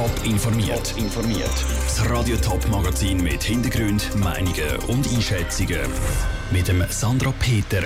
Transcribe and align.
Top 0.00 0.24
informiert. 0.24 0.94
informiert. 0.96 1.64
Das 1.84 2.08
Radio 2.08 2.34
Top 2.38 2.66
Magazin 2.70 3.22
mit 3.22 3.42
Hintergrund, 3.42 4.16
Meinungen 4.16 4.78
und 4.88 5.06
Einschätzungen 5.12 5.78
mit 6.50 6.68
dem 6.68 6.82
Sandra 6.88 7.30
Peter. 7.38 7.82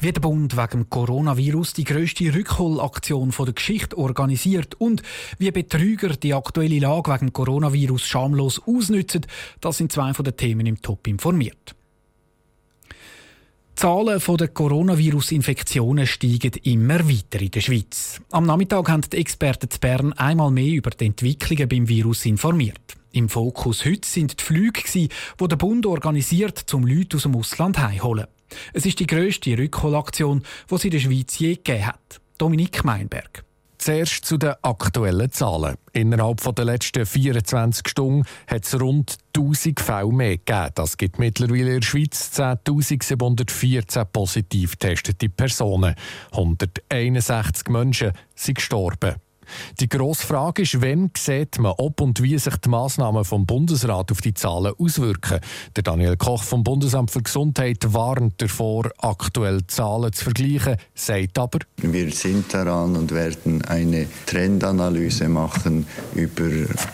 Wie 0.00 0.12
der 0.12 0.20
Bund 0.20 0.54
wegen 0.54 0.70
dem 0.70 0.90
Coronavirus 0.90 1.72
die 1.72 1.84
grösste 1.84 2.34
Rückholaktion 2.34 3.30
der 3.30 3.54
Geschichte 3.54 3.96
organisiert 3.96 4.74
und 4.74 5.00
wie 5.38 5.50
Betrüger 5.50 6.10
die 6.10 6.34
aktuelle 6.34 6.78
Lage 6.78 7.10
wegen 7.10 7.28
dem 7.28 7.32
Coronavirus 7.32 8.06
schamlos 8.06 8.60
ausnützen, 8.66 9.24
das 9.62 9.78
sind 9.78 9.90
zwei 9.90 10.12
von 10.12 10.26
den 10.26 10.36
Themen 10.36 10.66
im 10.66 10.82
Top 10.82 11.06
informiert. 11.06 11.77
Die 13.78 13.82
Zahlen 13.82 14.20
der 14.36 14.48
Coronavirus-Infektionen 14.48 16.04
steigen 16.04 16.50
immer 16.64 16.98
weiter 17.08 17.40
in 17.40 17.52
der 17.52 17.60
Schweiz. 17.60 18.20
Am 18.32 18.44
Nachmittag 18.44 18.88
haben 18.88 19.02
die 19.02 19.18
Experten 19.18 19.70
zu 19.70 19.78
Bern 19.78 20.12
einmal 20.14 20.50
mehr 20.50 20.74
über 20.74 20.90
die 20.90 21.06
Entwicklungen 21.06 21.68
beim 21.68 21.88
Virus 21.88 22.26
informiert. 22.26 22.96
Im 23.12 23.28
Fokus 23.28 23.84
heute 23.84 24.08
sind 24.08 24.40
die 24.40 24.44
Flüge, 24.44 24.82
die 24.92 25.08
der 25.40 25.54
Bund 25.54 25.86
organisiert, 25.86 26.74
um 26.74 26.88
Leute 26.88 27.18
aus 27.18 27.22
dem 27.22 27.36
Ausland 27.36 27.78
heimholen. 27.78 28.26
Es 28.72 28.84
ist 28.84 28.98
die 28.98 29.06
grösste 29.06 29.56
Rückholaktion, 29.56 30.42
die 30.68 30.74
es 30.74 30.84
in 30.84 30.90
der 30.90 30.98
Schweiz 30.98 31.38
je 31.38 31.54
gegeben 31.54 31.86
hat. 31.86 32.20
Dominik 32.36 32.82
Meinberg. 32.82 33.44
Zuerst 33.78 34.24
zu 34.24 34.36
den 34.38 34.54
aktuellen 34.62 35.30
Zahlen. 35.30 35.76
Innerhalb 35.92 36.42
der 36.54 36.64
letzten 36.64 37.06
24 37.06 37.88
Stunden 37.88 38.24
hat 38.48 38.64
es 38.64 38.78
rund 38.78 39.16
1000 39.36 39.80
Fälle 39.80 40.12
mehr 40.12 40.36
gegeben. 40.36 40.70
Das 40.74 40.96
gibt 40.96 41.18
mittlerweile 41.18 41.74
in 41.74 41.80
der 41.80 41.86
Schweiz 41.86 42.32
10.714 42.36 44.04
positiv 44.06 44.78
getestete 44.78 45.28
Personen. 45.28 45.94
161 46.32 47.68
Menschen 47.68 48.12
sind 48.34 48.56
gestorben. 48.56 49.14
Die 49.80 49.88
grosse 49.88 50.26
Frage 50.26 50.62
ist, 50.62 50.80
wann 50.80 51.10
sieht 51.16 51.58
man, 51.58 51.72
ob 51.78 52.00
und 52.00 52.22
wie 52.22 52.38
sich 52.38 52.56
die 52.56 52.68
Massnahmen 52.68 53.24
vom 53.24 53.46
Bundesrat 53.46 54.10
auf 54.12 54.20
die 54.20 54.34
Zahlen 54.34 54.72
auswirken. 54.78 55.40
Der 55.76 55.82
Daniel 55.82 56.16
Koch 56.16 56.42
vom 56.42 56.64
Bundesamt 56.64 57.10
für 57.10 57.22
Gesundheit 57.22 57.92
warnt 57.92 58.40
davor, 58.42 58.90
aktuelle 58.98 59.66
Zahlen 59.66 60.12
zu 60.12 60.24
vergleichen, 60.24 60.76
sagt 60.94 61.38
aber, 61.38 61.58
wir 61.76 62.10
sind 62.12 62.52
daran 62.52 62.96
und 62.96 63.12
werden 63.12 63.64
eine 63.64 64.06
Trendanalyse 64.26 65.28
machen 65.28 65.86
über 66.14 66.48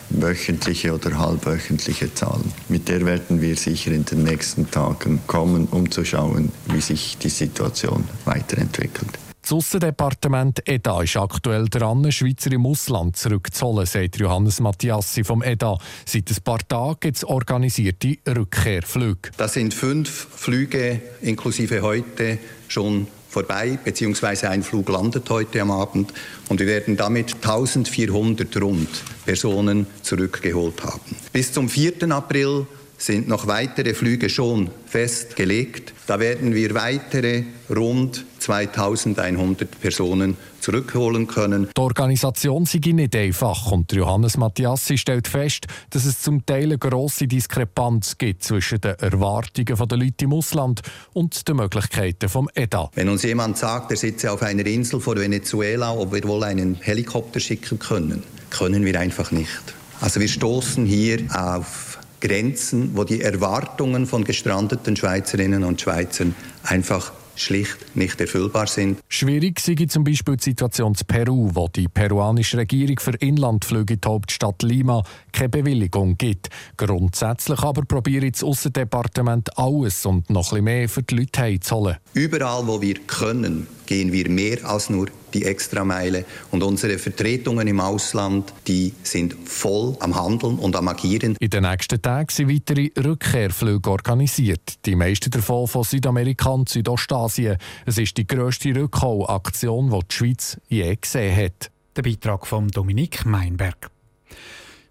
wöchentliche 0.09 0.93
oder 0.93 1.17
halbwöchentliche 1.17 2.13
Zahlen. 2.13 2.51
Mit 2.69 2.87
der 2.87 3.05
werden 3.05 3.41
wir 3.41 3.55
sicher 3.55 3.91
in 3.91 4.05
den 4.05 4.23
nächsten 4.23 4.69
Tagen 4.69 5.21
kommen, 5.27 5.67
um 5.67 5.89
zu 5.91 6.05
schauen, 6.05 6.51
wie 6.67 6.81
sich 6.81 7.17
die 7.17 7.29
Situation 7.29 8.03
weiterentwickelt. 8.25 9.24
Das 9.45 9.53
Aussendepartement 9.53 10.67
EDA 10.67 11.03
ist 11.03 11.17
aktuell 11.17 11.69
dran, 11.69 12.11
Schweizer 12.11 12.51
im 12.51 12.65
Ausland 12.65 13.15
zurückzuholen, 13.15 13.85
sagt 13.85 14.17
Johannes 14.17 14.59
Mattiassi 14.59 15.23
vom 15.23 15.43
EDA. 15.43 15.77
Seit 16.03 16.31
ein 16.31 16.43
paar 16.43 16.67
Tagen 16.67 16.97
gibt 16.99 17.17
es 17.17 17.23
organisierte 17.23 18.17
Rückkehrflüge. 18.27 19.29
Das 19.37 19.53
sind 19.53 19.75
fünf 19.75 20.09
Flüge 20.09 20.99
inklusive 21.21 21.83
heute 21.83 22.39
schon 22.67 23.05
vorbei, 23.29 23.77
beziehungsweise 23.83 24.49
ein 24.49 24.63
Flug 24.63 24.89
landet 24.89 25.29
heute 25.29 25.61
am 25.61 25.69
Abend 25.69 26.11
und 26.49 26.59
wir 26.59 26.65
werden 26.65 26.97
damit 26.97 27.35
1400 27.35 28.59
rund 28.59 28.89
Personen 29.27 29.85
zurückgeholt 30.01 30.83
haben. 30.83 31.15
Bis 31.31 31.53
zum 31.53 31.69
4. 31.69 32.09
April 32.09 32.65
sind 32.97 33.27
noch 33.27 33.47
weitere 33.47 33.93
Flüge 33.93 34.29
schon 34.29 34.69
festgelegt. 34.85 35.93
Da 36.07 36.19
werden 36.19 36.53
wir 36.53 36.73
weitere 36.75 37.43
rund 37.69 38.25
2100 38.39 39.79
Personen 39.81 40.37
zurückholen 40.59 41.27
können. 41.27 41.67
Die 41.75 41.81
Organisation 41.81 42.65
sei 42.65 42.79
nicht 42.83 43.15
einfach 43.15 43.71
und 43.71 43.91
Johannes 43.91 44.37
Mattiassi 44.37 44.97
stellt 44.97 45.27
fest, 45.27 45.65
dass 45.89 46.05
es 46.05 46.21
zum 46.21 46.45
Teil 46.45 46.65
eine 46.65 46.77
grosse 46.77 47.27
Diskrepanz 47.27 48.17
gibt 48.17 48.43
zwischen 48.43 48.81
den 48.81 48.95
Erwartungen 48.95 49.87
der 49.87 49.97
Leute 49.97 50.25
im 50.25 50.33
Ausland 50.33 50.81
und 51.13 51.47
den 51.47 51.57
Möglichkeiten 51.57 52.29
vom 52.29 52.49
EDA. 52.53 52.89
Wenn 52.93 53.09
uns 53.09 53.23
jemand 53.23 53.57
sagt, 53.57 53.91
er 53.91 53.97
sitze 53.97 54.31
auf 54.31 54.43
einer 54.43 54.65
Insel 54.65 54.99
vor 54.99 55.15
Venezuela, 55.15 55.93
ob 55.93 56.13
wir 56.13 56.23
wohl 56.23 56.43
einen 56.43 56.75
Helikopter 56.75 57.39
schicken 57.39 57.79
können, 57.79 58.23
können 58.51 58.85
wir 58.85 58.99
einfach 58.99 59.31
nicht. 59.31 59.75
Also 60.01 60.19
wir 60.19 60.27
stoßen 60.27 60.85
hier 60.85 61.23
auf 61.33 61.94
Grenzen, 62.27 62.91
wo 62.95 63.03
die 63.03 63.21
Erwartungen 63.21 64.07
von 64.07 64.23
gestrandeten 64.23 64.95
Schweizerinnen 64.95 65.63
und 65.63 65.79
Schweizern 65.79 66.33
einfach 66.63 67.11
schlicht 67.35 67.95
nicht 67.95 68.19
erfüllbar 68.19 68.67
sind. 68.67 68.99
Schwierig 69.09 69.59
sei 69.59 69.75
zum 69.87 70.03
Beispiel 70.03 70.37
die 70.37 70.43
Situation 70.43 70.93
in 70.93 71.05
Peru, 71.05 71.51
wo 71.53 71.67
die 71.67 71.87
peruanische 71.87 72.57
Regierung 72.57 72.99
für 72.99 73.13
Inlandflüge 73.15 73.95
in 73.95 74.01
die 74.01 74.07
Hauptstadt 74.07 74.63
Lima 74.63 75.03
keine 75.31 75.49
Bewilligung 75.49 76.17
gibt. 76.17 76.49
Grundsätzlich 76.77 77.59
aber 77.59 77.83
probiert 77.83 78.33
das 78.35 78.43
Aussendepartement 78.43 79.57
alles 79.57 80.05
und 80.05 80.29
noch 80.29 80.53
ein 80.53 80.63
bisschen 80.63 80.63
mehr 80.63 80.89
für 80.89 81.03
die 81.03 81.15
Leute 81.15 81.41
heimzuholen. 81.41 81.97
Überall, 82.13 82.65
wo 82.65 82.81
wir 82.81 82.95
können, 83.05 83.67
gehen 83.85 84.11
wir 84.11 84.29
mehr 84.29 84.65
als 84.65 84.89
nur 84.89 85.07
die 85.35 85.45
Extrameile. 85.45 86.25
Und 86.51 86.63
unsere 86.63 86.97
Vertretungen 86.97 87.67
im 87.67 87.79
Ausland, 87.79 88.53
die 88.67 88.93
sind 89.03 89.35
voll 89.45 89.95
am 89.99 90.15
Handeln 90.15 90.57
und 90.57 90.75
am 90.75 90.87
Agieren. 90.87 91.35
In 91.39 91.49
den 91.49 91.63
nächsten 91.63 92.01
Tagen 92.01 92.29
sind 92.31 92.49
weitere 92.49 92.89
Rückkehrflüge 92.97 93.89
organisiert. 93.91 94.85
Die 94.85 94.95
meisten 94.95 95.29
davon 95.29 95.67
von 95.67 95.83
Südamerika 95.83 96.49
und 96.49 96.69
Südostasien. 96.69 97.57
Es 97.85 97.97
ist 97.97 98.17
die 98.17 98.25
grösste 98.25 98.73
Rückholaktion, 98.73 99.91
die 99.91 99.99
die 100.09 100.15
Schweiz 100.15 100.57
je 100.69 100.95
gesehen 100.95 101.35
hat. 101.35 101.69
Der 101.95 102.01
Beitrag 102.01 102.47
von 102.47 102.67
Dominik 102.69 103.25
Meinberg. 103.25 103.89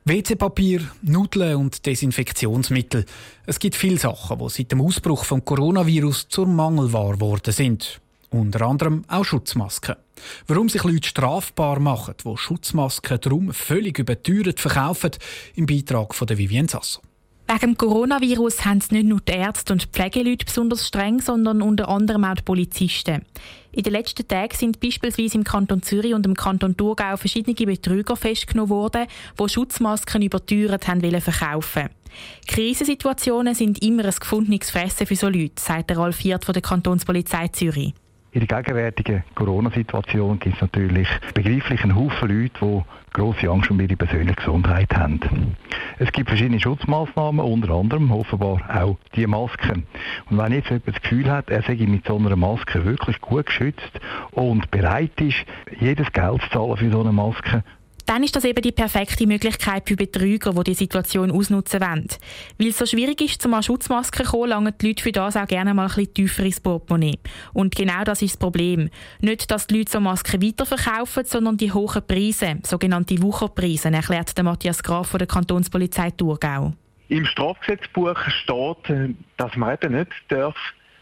WC-Papier, 0.06 0.82
Nudeln 1.00 1.56
und 1.56 1.86
Desinfektionsmittel. 1.86 3.06
Es 3.46 3.58
gibt 3.58 3.74
viele 3.74 3.98
Sachen, 3.98 4.38
die 4.38 4.50
seit 4.50 4.70
dem 4.70 4.82
Ausbruch 4.82 5.24
vom 5.24 5.42
Coronavirus 5.42 6.28
zur 6.28 6.46
Mangelware 6.46 7.14
geworden 7.14 7.52
sind. 7.52 8.02
Unter 8.34 8.62
anderem 8.62 9.04
auch 9.06 9.24
Schutzmasken. 9.24 9.94
Warum 10.48 10.68
sich 10.68 10.82
Leute 10.82 11.08
strafbar 11.08 11.78
machen, 11.78 12.14
die 12.24 12.36
Schutzmasken 12.36 13.20
darum 13.20 13.52
völlig 13.52 14.00
überteuert 14.00 14.58
verkaufen, 14.58 15.12
im 15.54 15.66
Beitrag 15.66 16.16
von 16.16 16.26
der 16.26 16.36
Vivienne 16.36 16.68
Sasso. 16.68 17.00
Wegen 17.46 17.60
dem 17.60 17.78
Coronavirus 17.78 18.64
haben 18.64 18.78
es 18.78 18.90
nicht 18.90 19.06
nur 19.06 19.20
die 19.20 19.34
Ärzte 19.34 19.72
und 19.74 19.84
Pflegeleute 19.84 20.46
besonders 20.46 20.88
streng, 20.88 21.20
sondern 21.20 21.62
unter 21.62 21.88
anderem 21.88 22.24
auch 22.24 22.34
die 22.34 22.42
Polizisten. 22.42 23.24
In 23.70 23.84
den 23.84 23.92
letzten 23.92 24.26
Tagen 24.26 24.56
sind 24.56 24.80
beispielsweise 24.80 25.38
im 25.38 25.44
Kanton 25.44 25.82
Zürich 25.82 26.14
und 26.14 26.26
im 26.26 26.34
Kanton 26.34 26.76
Thurgau 26.76 27.16
verschiedene 27.16 27.54
Betrüger 27.54 28.16
festgenommen 28.16 28.70
worden, 28.70 29.06
die 29.38 29.48
Schutzmasken 29.48 30.22
überteuert 30.22 30.88
haben 30.88 31.02
wollen 31.02 31.20
verkaufen. 31.20 31.88
Krisensituationen 32.48 33.54
sind 33.54 33.80
immer 33.80 34.06
ein 34.06 34.14
gefundenes 34.18 34.70
Fressen 34.70 35.06
für 35.06 35.14
so 35.14 35.28
Leute, 35.28 35.62
sagt 35.62 35.90
der 35.90 35.98
Ralf 35.98 36.16
Viert 36.16 36.44
von 36.44 36.52
der 36.52 36.62
Kantonspolizei 36.62 37.46
Zürich. 37.48 37.94
In 38.34 38.44
der 38.44 38.62
gegenwärtigen 38.64 39.22
Corona-Situation 39.36 40.40
gibt 40.40 40.56
es 40.56 40.60
natürlich 40.60 41.06
begreiflich 41.34 41.84
einen 41.84 41.94
Haufen 41.94 42.28
Leute, 42.28 42.84
die 43.06 43.12
grosse 43.12 43.48
Angst 43.48 43.70
um 43.70 43.78
ihre 43.78 43.94
persönliche 43.94 44.34
Gesundheit 44.34 44.92
haben. 44.92 45.54
Es 46.00 46.10
gibt 46.10 46.30
verschiedene 46.30 46.58
Schutzmaßnahmen, 46.58 47.46
unter 47.46 47.70
anderem 47.74 48.10
offenbar 48.10 48.60
auch 48.68 48.98
die 49.14 49.28
Masken. 49.28 49.86
Und 50.28 50.38
wenn 50.38 50.50
jetzt 50.50 50.68
jemand 50.68 50.88
das 50.88 51.00
Gefühl 51.00 51.30
hat, 51.30 51.48
er 51.48 51.62
sei 51.62 51.76
mit 51.86 52.08
so 52.08 52.16
einer 52.16 52.34
Maske 52.34 52.84
wirklich 52.84 53.20
gut 53.20 53.46
geschützt 53.46 54.00
und 54.32 54.68
bereit 54.72 55.20
ist, 55.20 55.44
jedes 55.78 56.10
Geld 56.12 56.42
zu 56.42 56.50
zahlen 56.50 56.76
für 56.76 56.90
so 56.90 57.02
eine 57.02 57.12
Maske, 57.12 57.62
dann 58.06 58.22
ist 58.22 58.36
das 58.36 58.44
eben 58.44 58.62
die 58.62 58.72
perfekte 58.72 59.26
Möglichkeit 59.26 59.88
für 59.88 59.96
Betrüger, 59.96 60.52
die 60.52 60.64
die 60.64 60.74
Situation 60.74 61.30
ausnutzen 61.30 61.80
wollen. 61.80 62.08
Weil 62.58 62.68
es 62.68 62.78
so 62.78 62.86
schwierig 62.86 63.20
ist, 63.20 63.40
zum 63.40 63.60
Schutzmasken 63.62 64.24
zu 64.24 64.30
kommen, 64.30 64.50
langen 64.50 64.74
die 64.80 64.88
Leute 64.88 65.02
für 65.02 65.12
das 65.12 65.36
auch 65.36 65.46
gerne 65.46 65.74
mal 65.74 65.84
ein 65.84 65.88
bisschen 65.88 66.14
tiefer 66.14 66.44
ins 66.44 66.60
Portemonnaie. 66.60 67.18
Und 67.52 67.74
genau 67.74 68.04
das 68.04 68.22
ist 68.22 68.34
das 68.34 68.38
Problem. 68.38 68.90
Nicht, 69.20 69.50
dass 69.50 69.66
die 69.66 69.78
Leute 69.78 69.92
so 69.92 70.00
Masken 70.00 70.42
weiterverkaufen, 70.42 71.24
sondern 71.24 71.56
die 71.56 71.72
hohen 71.72 72.06
Preise, 72.06 72.58
sogenannte 72.62 73.22
Wucherpreise, 73.22 73.90
erklärt 73.90 74.36
der 74.36 74.44
Matthias 74.44 74.82
Graf 74.82 75.08
von 75.08 75.18
der 75.18 75.28
Kantonspolizei 75.28 76.10
Thurgau. 76.10 76.74
Im 77.08 77.26
Strafgesetzbuch 77.26 78.18
steht, 78.28 78.90
äh, 78.90 79.14
dass 79.36 79.56
man 79.56 79.74
eben 79.74 79.98
nicht 79.98 80.10
darf 80.28 80.56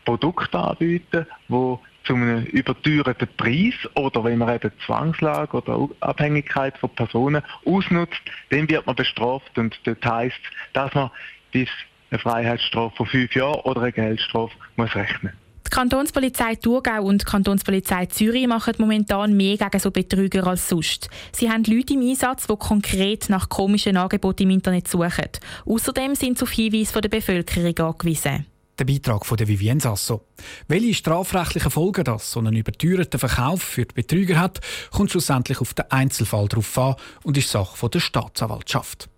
Produkte 0.05 0.59
anbieten 0.59 1.27
darf, 1.49 1.79
zu 2.05 2.15
einem 2.15 2.45
überteuerten 2.45 3.29
Preis 3.37 3.75
oder 3.95 4.25
wenn 4.25 4.39
man 4.39 4.55
eben 4.55 4.73
Zwangslage 4.87 5.57
oder 5.57 5.89
Abhängigkeit 6.01 6.77
von 6.79 6.91
Personen 6.91 7.43
ausnutzt, 7.65 8.21
dann 8.51 8.69
wird 8.69 8.87
man 8.87 8.97
bestraft 8.97 9.57
und 9.57 9.79
das 9.85 9.97
heisst, 10.05 10.41
dass 10.73 10.93
man 10.95 11.11
bis 11.53 11.69
eine 12.11 12.19
Freiheitsstrafe 12.19 12.97
von 12.97 13.07
fünf 13.07 13.35
Jahren 13.35 13.61
oder 13.61 13.83
eine 13.83 13.93
Geldstrafe 13.93 14.55
muss 14.77 14.95
rechnen. 14.95 15.33
Die 15.67 15.71
Kantonspolizei 15.71 16.57
Thurgau 16.57 17.03
und 17.03 17.23
die 17.23 17.25
Kantonspolizei 17.25 18.05
Zürich 18.07 18.47
machen 18.47 18.75
momentan 18.77 19.35
mehr 19.35 19.57
gegen 19.57 19.79
so 19.79 19.91
Betrüger 19.91 20.47
als 20.47 20.69
sonst. 20.69 21.09
Sie 21.33 21.51
haben 21.51 21.65
Leute 21.65 21.95
im 21.95 22.03
Einsatz, 22.03 22.47
die 22.47 22.57
konkret 22.57 23.31
nach 23.31 23.49
komischen 23.49 23.97
Angeboten 23.97 24.43
im 24.43 24.51
Internet 24.51 24.89
suchen. 24.89 25.31
Außerdem 25.65 26.15
sind 26.15 26.37
sie 26.37 26.45
auf 26.45 26.51
Hinweise 26.51 27.01
der 27.01 27.09
Bevölkerung 27.09 27.79
angewiesen. 27.79 28.52
Der 28.79 28.85
Beitrag 28.87 29.27
von 29.27 29.37
der 29.37 29.49
Vivien 29.49 29.81
Sasso. 29.81 30.25
Welche 30.67 30.95
strafrechtlichen 30.95 31.71
Folgen 31.71 32.05
das 32.05 32.31
so 32.31 32.41
einen 32.41 32.57
überteuerten 32.57 33.21
Verkauf 33.21 33.63
für 33.63 33.85
die 33.85 33.95
Betrüger 33.95 34.39
hat, 34.41 34.61
kommt 34.91 35.11
schlussendlich 35.11 35.61
auf 35.61 35.75
den 35.75 35.91
Einzelfall 35.91 36.49
darauf 36.49 36.79
an 36.79 36.95
und 37.23 37.37
ist 37.37 37.51
Sache 37.51 37.89
der 37.91 38.01
Staatsanwaltschaft. 38.01 39.11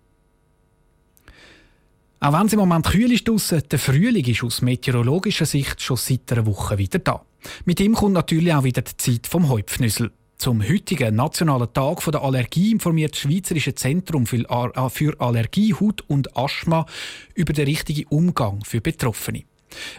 Auch 2.19 2.33
wenn 2.33 2.47
es 2.47 2.53
im 2.53 2.59
Moment 2.59 2.87
kühl 2.87 3.11
ist 3.11 3.27
draussen, 3.27 3.63
der 3.69 3.79
Frühling 3.79 4.25
ist 4.25 4.43
aus 4.43 4.61
meteorologischer 4.61 5.45
Sicht 5.45 5.81
schon 5.81 5.97
seit 5.97 6.31
einer 6.31 6.45
Woche 6.45 6.77
wieder 6.77 6.99
da. 6.99 7.23
Mit 7.65 7.79
ihm 7.79 7.93
kommt 7.93 8.13
natürlich 8.13 8.53
auch 8.53 8.63
wieder 8.63 8.81
die 8.81 8.97
Zeit 8.97 9.27
vom 9.27 9.47
Heupfnüssel. 9.47 10.11
Zum 10.37 10.61
heutigen 10.61 11.15
Nationalen 11.15 11.73
Tag 11.73 12.03
der 12.11 12.21
Allergie 12.21 12.71
informiert 12.71 13.13
das 13.13 13.19
Schweizerische 13.21 13.73
Zentrum 13.73 14.25
für 14.27 14.47
Allergie, 14.49 15.73
Haut 15.73 16.03
und 16.07 16.37
Asthma 16.37 16.85
über 17.33 17.53
den 17.53 17.65
richtigen 17.65 18.05
Umgang 18.09 18.63
für 18.63 18.81
Betroffene. 18.81 19.45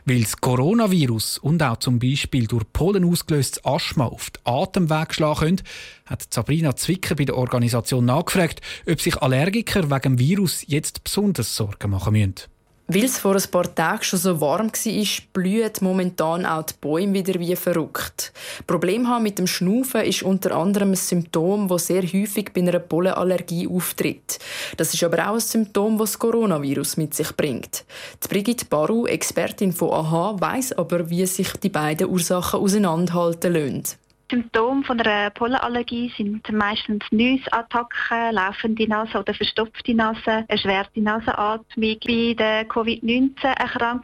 Weil 0.05 0.23
das 0.23 0.37
Coronavirus 0.37 1.39
und 1.39 1.63
auch 1.63 1.79
zum 1.79 1.99
Beispiel 1.99 2.47
durch 2.47 2.65
Pollen 2.73 3.05
ausgelöstes 3.05 3.65
Asthma 3.65 4.07
auf 4.07 4.31
den 4.31 4.41
Atemweg 4.45 5.15
schlagen 5.15 5.39
können, 5.39 5.63
hat 6.05 6.33
Sabrina 6.33 6.77
Zwicker 6.77 7.15
bei 7.15 7.25
der 7.25 7.37
Organisation 7.37 8.05
nachgefragt, 8.05 8.61
ob 8.89 9.01
sich 9.01 9.17
Allergiker 9.17 9.91
wegen 9.91 10.17
dem 10.17 10.19
Virus 10.19 10.65
jetzt 10.67 11.03
besonders 11.03 11.57
Sorgen 11.57 11.91
machen 11.91 12.13
müssen. 12.13 12.56
Weil 12.89 13.05
es 13.05 13.19
vor 13.19 13.35
ein 13.35 13.51
paar 13.51 13.75
Tagen 13.75 14.05
schon 14.05 14.21
so 14.21 14.41
warm 14.41 14.71
war, 14.71 15.07
blühen 15.33 15.73
momentan 15.81 16.47
auch 16.47 16.63
die 16.63 16.75
Bäume 16.81 17.15
wieder 17.15 17.41
wie 17.41 17.57
verrückt. 17.57 18.33
Problem 18.65 19.09
haben 19.09 19.25
mit 19.25 19.41
dem 19.41 19.49
Schnaufen 19.49 20.03
ist 20.03 20.23
unter 20.23 20.55
anderem 20.55 20.93
ein 20.93 20.97
Symptom, 20.97 21.67
das 21.67 21.89
sehr 21.89 22.03
häufig 22.03 22.53
bei 22.55 22.61
einer 22.61 22.79
Pollenallergie 22.79 23.67
auftritt. 23.67 24.39
Das 24.77 24.95
ist 24.95 25.03
aber 25.03 25.29
auch 25.29 25.35
ein 25.35 25.41
Symptom, 25.41 25.99
das 25.99 26.13
das 26.13 26.19
Coronavirus 26.21 26.97
mit 26.97 27.13
sich 27.15 27.37
bringt. 27.37 27.85
Die 28.23 28.29
Brigitte 28.29 28.67
Baru, 28.67 29.07
Expertin 29.07 29.73
von 29.73 29.91
AHA, 29.91 30.41
weiss 30.41 30.73
aber, 30.73 31.11
wie 31.11 31.27
sich 31.27 31.53
die 31.55 31.69
beiden 31.69 32.09
Ursachen 32.09 32.61
auseinanderhalten 32.61 33.53
lassen. 33.53 34.06
Symptome 34.29 34.83
von 34.83 35.01
einer 35.01 35.31
Pollenallergie 35.31 36.13
sind 36.17 36.51
meistens 36.51 37.05
Nüsattacken, 37.13 38.33
laufende 38.33 38.89
Nase 38.89 39.19
oder 39.19 39.33
verstopfte 39.33 39.95
Nase, 39.95 40.45
erschwerte 40.49 41.01
Nasenatmung. 41.01 41.97
Bei 42.05 42.35
der 42.35 42.65
Covid-19-Erkrankung 42.65 44.03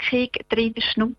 tritt 0.48 0.76
der 0.76 0.82
Schnupfen 0.82 1.16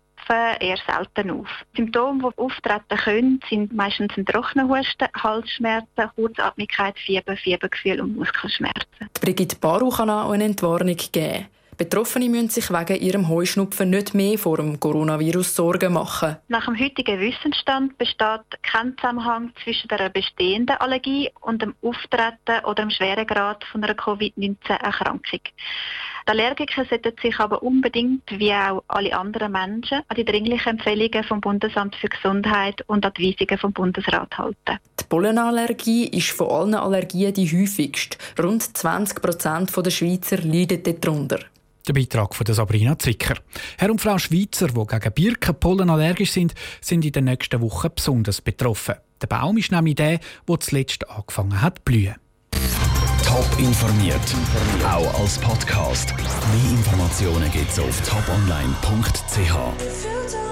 eher 0.60 0.78
selten 0.86 1.30
auf. 1.30 1.48
Symptome, 1.76 2.30
die 2.30 2.38
auftreten 2.38 2.96
können, 2.96 3.40
sind 3.50 3.74
meistens 3.74 4.16
ein 4.16 4.24
trockener 4.24 4.68
Husten, 4.68 5.08
Halsschmerzen, 5.22 6.10
Kurzatmigkeit, 6.16 6.98
Fieber, 6.98 7.36
Fiebergefühl 7.36 8.00
und 8.00 8.16
Muskelschmerzen. 8.16 9.10
Brigitte 9.20 9.56
Baru 9.56 9.90
kann 9.90 10.08
auch 10.08 10.30
eine 10.30 10.44
Entwarnung 10.44 10.96
geben. 11.12 11.46
Betroffene 11.76 12.28
müssen 12.28 12.50
sich 12.50 12.70
wegen 12.70 13.00
ihrem 13.00 13.28
Heuschnupfen 13.28 13.90
nicht 13.90 14.14
mehr 14.14 14.38
vor 14.38 14.58
dem 14.58 14.78
Coronavirus 14.78 15.56
Sorgen 15.56 15.94
machen. 15.94 16.36
Nach 16.48 16.66
dem 16.66 16.78
heutigen 16.78 17.18
Wissensstand 17.18 17.98
besteht 17.98 18.62
kein 18.62 18.96
Zusammenhang 18.96 19.52
zwischen 19.62 19.88
der 19.88 20.08
bestehenden 20.08 20.76
Allergie 20.76 21.30
und 21.40 21.62
dem 21.62 21.74
Auftreten 21.82 22.64
oder 22.64 22.84
dem 22.84 22.90
Schweregrad 22.90 23.64
von 23.64 23.82
einer 23.82 23.94
Covid-19-Erkrankung. 23.94 25.40
Die 26.26 26.30
Allergiker 26.30 26.84
sollten 26.86 27.12
sich 27.20 27.38
aber 27.38 27.62
unbedingt, 27.62 28.22
wie 28.30 28.52
auch 28.52 28.82
alle 28.88 29.14
anderen 29.14 29.52
Menschen, 29.52 30.00
an 30.08 30.16
die 30.16 30.24
dringlichen 30.24 30.78
Empfehlungen 30.78 31.24
vom 31.24 31.40
Bundesamt 31.40 31.96
für 31.96 32.08
Gesundheit 32.08 32.82
und 32.86 33.04
an 33.04 33.12
die 33.18 33.28
Weisungen 33.28 33.58
vom 33.58 33.72
Bundesrat 33.72 34.38
halten. 34.38 34.78
Die 35.00 35.04
Pollenallergie 35.08 36.06
ist 36.06 36.30
von 36.30 36.48
allen 36.48 36.74
Allergien 36.74 37.34
die 37.34 37.46
häufigste. 37.46 38.16
Rund 38.42 38.62
20 38.62 39.20
Prozent 39.20 39.76
der 39.76 39.90
Schweizer 39.90 40.38
leiden 40.38 41.00
darunter. 41.00 41.40
Der 41.86 41.92
Beitrag 41.92 42.34
von 42.34 42.46
Sabrina 42.46 42.98
Zwicker. 42.98 43.34
Herr 43.76 43.90
und 43.90 44.00
Frau 44.00 44.16
Schweizer, 44.16 44.68
die 44.68 44.86
gegen 44.86 45.12
Birkenpollen 45.12 45.90
allergisch 45.90 46.32
sind, 46.32 46.54
sind 46.80 47.04
in 47.04 47.12
den 47.12 47.24
nächsten 47.24 47.60
Wochen 47.60 47.90
besonders 47.94 48.40
betroffen. 48.40 48.94
Der 49.20 49.26
Baum 49.26 49.58
ist 49.58 49.70
nämlich 49.70 49.96
der, 49.96 50.18
der 50.48 50.60
zuletzt 50.60 51.06
angefangen 51.10 51.60
hat 51.60 51.76
zu 51.76 51.82
blühen. 51.84 52.14
Top 53.22 53.46
informiert, 53.58 54.34
auch 54.86 55.20
als 55.20 55.36
Podcast. 55.38 56.14
Mehr 56.16 56.70
Informationen 56.70 57.50
gibt 57.50 57.70
es 57.70 57.78
auf 57.78 58.00
toponline.ch. 58.08 60.43